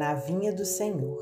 [0.00, 1.20] na vinha do Senhor.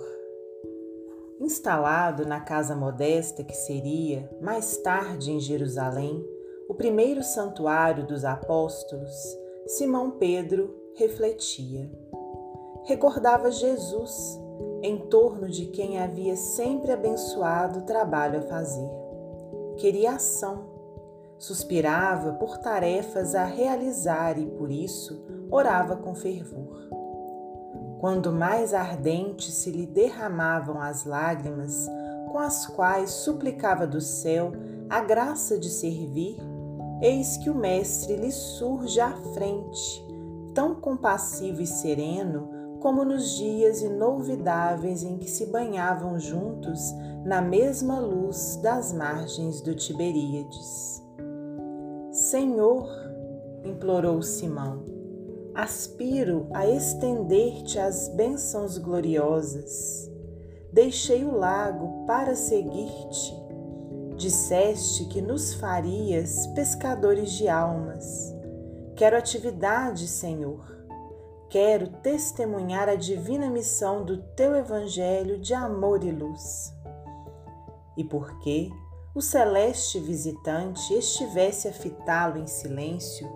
[1.40, 6.24] Instalado na casa modesta que seria, mais tarde em Jerusalém,
[6.68, 9.12] o primeiro santuário dos apóstolos,
[9.66, 11.90] Simão Pedro refletia.
[12.84, 14.38] Recordava Jesus,
[14.80, 18.90] em torno de quem havia sempre abençoado o trabalho a fazer.
[19.76, 20.66] Queria ação,
[21.36, 25.20] suspirava por tarefas a realizar e, por isso,
[25.50, 26.87] orava com fervor.
[27.98, 31.88] Quando mais ardentes se lhe derramavam as lágrimas,
[32.30, 34.52] com as quais suplicava do céu
[34.88, 36.36] a graça de servir,
[37.02, 40.06] eis que o Mestre lhe surge à frente,
[40.54, 42.48] tão compassivo e sereno
[42.80, 46.80] como nos dias inolvidáveis em que se banhavam juntos
[47.24, 51.04] na mesma luz das margens do Tiberíades.
[52.12, 52.88] Senhor,
[53.64, 54.84] implorou Simão,
[55.54, 60.10] aspiro a estender-te as bênçãos gloriosas.
[60.72, 63.34] Deixei o lago para seguir-te.
[64.16, 68.34] Disseste que nos farias pescadores de almas.
[68.96, 70.78] Quero atividade, Senhor
[71.50, 76.74] Quero testemunhar a divina missão do teu evangelho de amor e luz.
[77.96, 78.70] E porque
[79.14, 83.26] o celeste visitante estivesse a fitá-lo em silêncio,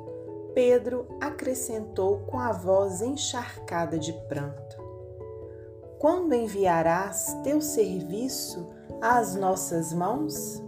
[0.54, 4.76] Pedro acrescentou com a voz encharcada de pranto:
[5.98, 8.68] Quando enviarás teu serviço
[9.00, 10.62] às nossas mãos?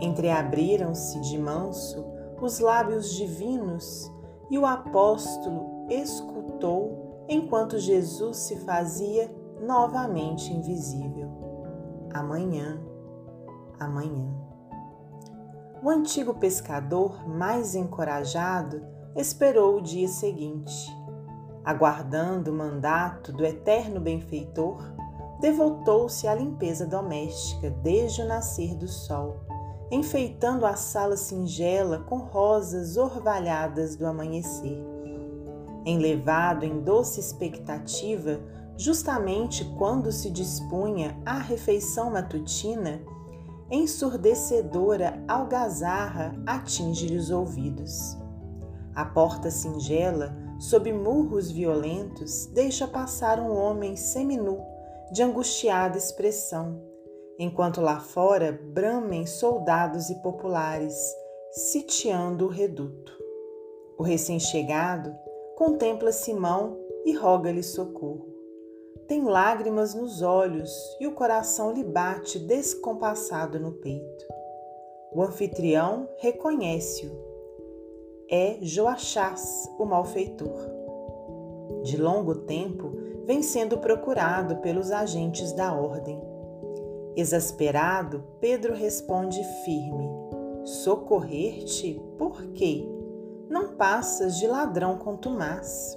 [0.00, 2.04] Entreabriram-se de manso
[2.40, 4.10] os lábios divinos
[4.50, 11.30] e o apóstolo escutou enquanto Jesus se fazia novamente invisível.
[12.12, 12.80] Amanhã,
[13.80, 14.43] amanhã.
[15.84, 18.80] O antigo pescador, mais encorajado,
[19.14, 20.90] esperou o dia seguinte.
[21.62, 24.82] Aguardando o mandato do eterno benfeitor,
[25.40, 29.40] devotou-se à limpeza doméstica desde o nascer do sol,
[29.90, 34.94] enfeitando a sala singela com rosas orvalhadas do amanhecer
[35.84, 38.40] enlevado em doce expectativa,
[38.76, 43.02] justamente quando se dispunha à refeição matutina,
[43.74, 48.16] ensurdecedora algazarra atinge-lhe os ouvidos.
[48.94, 54.60] A porta singela, sob murros violentos, deixa passar um homem seminu,
[55.12, 56.80] de angustiada expressão,
[57.38, 60.96] enquanto lá fora bramem soldados e populares,
[61.50, 63.12] sitiando o reduto.
[63.98, 65.14] O recém-chegado,
[65.56, 68.33] contempla Simão e roga-lhe socorro.
[69.06, 70.70] Tem lágrimas nos olhos
[71.00, 74.24] e o coração lhe bate descompassado no peito.
[75.12, 77.12] O anfitrião reconhece-o.
[78.30, 80.70] É Joachás, o malfeitor.
[81.82, 82.92] De longo tempo
[83.24, 86.20] vem sendo procurado pelos agentes da ordem.
[87.16, 90.08] Exasperado, Pedro responde firme:
[90.64, 92.00] Socorrer-te?
[92.18, 92.88] Por quê?
[93.48, 95.96] não passas de ladrão contumaz.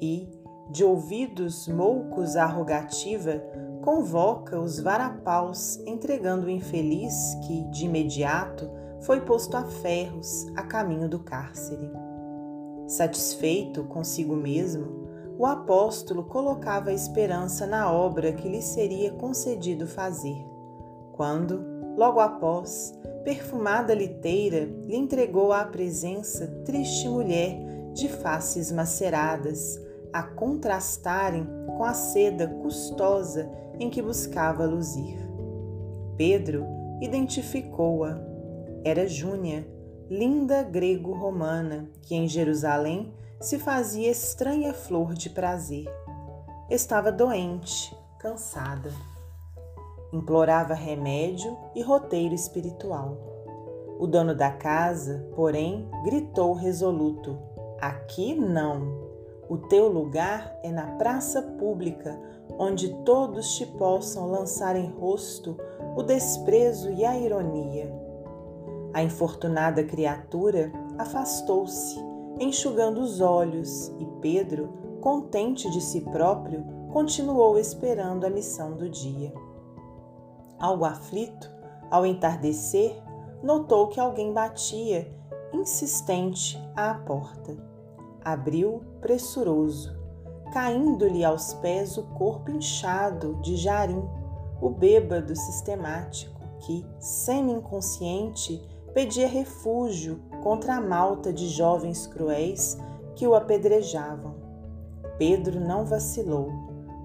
[0.00, 0.28] E,
[0.70, 3.42] de ouvidos moucos arrogativa,
[3.82, 7.14] convoca os varapaus, entregando o infeliz
[7.46, 8.70] que, de imediato,
[9.00, 11.90] foi posto a ferros a caminho do cárcere.
[12.86, 15.06] Satisfeito consigo mesmo,
[15.38, 20.44] o apóstolo colocava a esperança na obra que lhe seria concedido fazer,
[21.12, 21.64] quando,
[21.96, 27.56] logo após, perfumada liteira lhe entregou à presença triste mulher
[27.92, 29.78] de faces maceradas,
[30.12, 35.18] a contrastarem com a seda custosa em que buscava luzir.
[36.16, 36.66] Pedro
[37.00, 38.18] identificou-a.
[38.84, 39.68] Era Júnia,
[40.08, 45.86] linda grego-romana, que em Jerusalém se fazia estranha flor de prazer.
[46.70, 48.90] Estava doente, cansada
[50.12, 53.16] implorava remédio e roteiro espiritual.
[53.98, 57.38] O dono da casa, porém, gritou resoluto:
[57.80, 59.07] Aqui não.
[59.48, 62.20] O teu lugar é na praça pública,
[62.58, 65.56] onde todos te possam lançar em rosto
[65.96, 67.90] o desprezo e a ironia.
[68.92, 71.98] A infortunada criatura afastou-se,
[72.38, 74.68] enxugando os olhos, e Pedro,
[75.00, 79.32] contente de si próprio, continuou esperando a missão do dia.
[80.58, 81.50] Algo aflito,
[81.90, 83.00] ao entardecer,
[83.42, 85.10] notou que alguém batia,
[85.52, 87.77] insistente, à porta.
[88.30, 89.98] Abriu pressuroso,
[90.52, 94.06] caindo-lhe aos pés o corpo inchado de Jarim,
[94.60, 102.76] o bêbado sistemático que, semi-inconsciente, pedia refúgio contra a malta de jovens cruéis
[103.16, 104.34] que o apedrejavam.
[105.16, 106.50] Pedro não vacilou.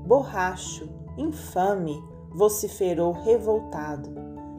[0.05, 2.03] Borracho, infame,
[2.33, 4.09] vociferou revoltado.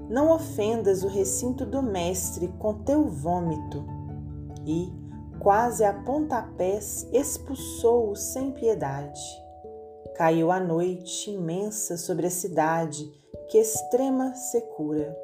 [0.08, 3.84] Não ofendas o recinto do Mestre com teu vômito.
[4.64, 5.04] E,
[5.44, 9.20] quase a pontapés, expulsou-o sem piedade.
[10.17, 13.12] Caiu a noite imensa sobre a cidade,
[13.50, 15.14] que extrema secura.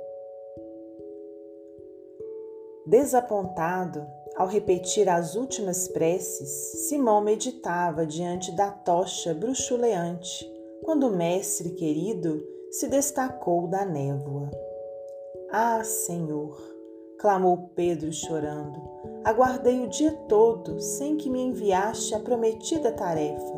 [2.84, 4.06] Desapontado,
[4.37, 6.50] ao repetir as últimas preces,
[6.87, 10.46] Simão meditava diante da tocha bruxuleante,
[10.82, 14.50] quando o mestre querido se destacou da névoa.
[15.50, 16.61] Ah, Senhor!
[17.19, 19.00] clamou Pedro chorando.
[19.25, 23.55] Aguardei o dia todo sem que me enviaste a prometida tarefa.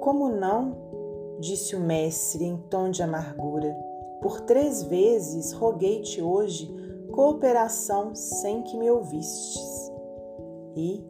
[0.00, 0.90] Como não?
[1.38, 3.72] disse o mestre em tom de amargura.
[4.20, 6.68] Por três vezes roguei-te hoje
[7.12, 9.90] cooperação sem que me ouvistes.
[10.76, 11.04] E,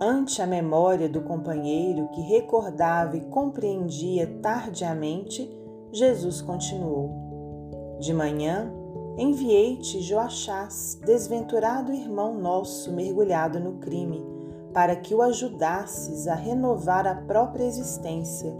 [0.00, 5.48] ante a memória do companheiro que recordava e compreendia tardiamente,
[5.92, 8.72] Jesus continuou: De manhã
[9.20, 14.24] enviei-te Joachás, desventurado irmão nosso mergulhado no crime,
[14.72, 18.50] para que o ajudasses a renovar a própria existência,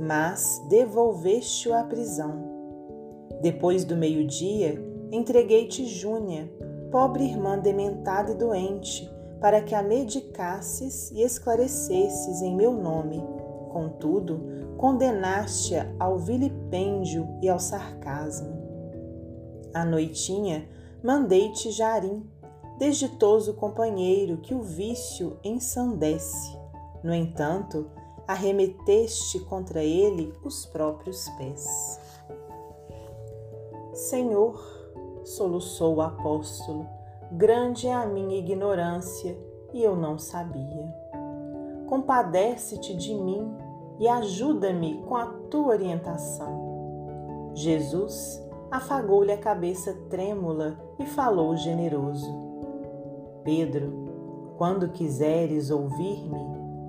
[0.00, 2.48] mas devolveste-o à prisão.
[3.42, 4.82] Depois do meio-dia,
[5.12, 6.50] entreguei-te Júnia,
[6.90, 9.06] pobre irmã dementada e doente,
[9.38, 13.22] para que a medicasses e esclarecesses em meu nome.
[13.68, 14.40] Contudo,
[14.78, 18.59] condenaste-a ao vilipêndio e ao sarcasmo.
[19.72, 20.68] À noitinha,
[21.02, 22.28] mandei-te Jarim,
[22.78, 26.58] desditoso companheiro que o vício ensandece.
[27.04, 27.90] No entanto,
[28.26, 32.00] arremeteste contra ele os próprios pés.
[33.92, 34.60] Senhor,
[35.24, 36.86] soluçou o apóstolo.
[37.32, 39.38] Grande é a minha ignorância
[39.72, 40.94] e eu não sabia.
[41.86, 43.56] Compadece-te de mim
[43.98, 47.50] e ajuda-me com a tua orientação.
[47.54, 52.32] Jesus afagou-lhe a cabeça trêmula e falou generoso:
[53.42, 56.38] Pedro, quando quiseres ouvir-me,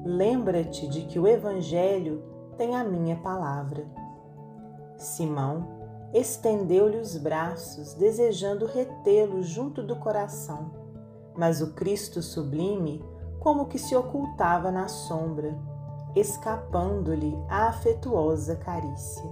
[0.06, 2.24] lembra-te de que o Evangelho
[2.57, 3.86] tem a minha palavra.
[4.98, 5.80] Simão
[6.13, 10.72] estendeu-lhe os braços, desejando retê-lo junto do coração.
[11.36, 13.04] Mas o Cristo sublime,
[13.39, 15.57] como que se ocultava na sombra,
[16.16, 19.24] escapando-lhe a afetuosa carícia.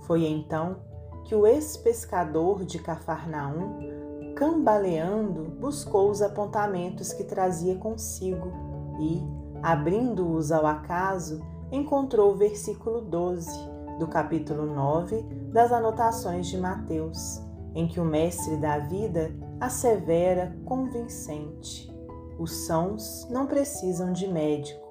[0.00, 0.76] Foi então
[1.24, 8.52] que o ex-pescador de Cafarnaum, cambaleando, buscou os apontamentos que trazia consigo
[9.00, 9.22] e,
[9.62, 11.40] abrindo-os ao acaso,
[11.70, 13.50] encontrou o versículo 12
[13.98, 15.22] do capítulo 9
[15.52, 17.40] das Anotações de Mateus,
[17.74, 21.90] em que o Mestre da Vida assevera convincente:
[22.38, 24.86] os sãos não precisam de médico,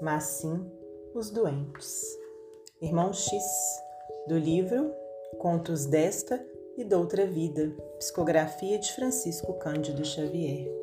[0.00, 0.64] mas sim
[1.14, 2.02] os doentes.
[2.80, 3.42] Irmão X,
[4.28, 5.01] do livro
[5.38, 6.44] Contos desta
[6.76, 10.81] e Doutra Vida, psicografia de Francisco Cândido Xavier.